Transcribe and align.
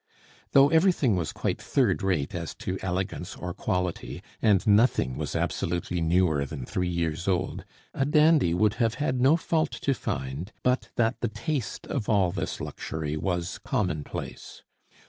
Though 0.53 0.69
everything 0.69 1.15
was 1.15 1.31
quite 1.31 1.61
third 1.61 2.01
rate 2.01 2.33
as 2.33 2.55
to 2.55 2.79
elegance 2.81 3.35
or 3.35 3.53
quality, 3.53 4.23
and 4.41 4.65
nothing 4.65 5.15
was 5.15 5.35
absolutely 5.35 6.01
newer 6.01 6.43
than 6.43 6.65
three 6.65 6.89
years 6.89 7.27
old, 7.27 7.65
a 7.93 8.03
dandy 8.03 8.55
would 8.55 8.73
have 8.81 8.95
had 8.95 9.21
no 9.21 9.37
fault 9.37 9.69
to 9.69 9.93
find 9.93 10.51
but 10.63 10.89
that 10.95 11.21
the 11.21 11.27
taste 11.29 11.85
of 11.85 12.09
all 12.09 12.31
this 12.31 12.59
luxury 12.59 13.15
was 13.15 13.59
commonplace. 13.59 14.63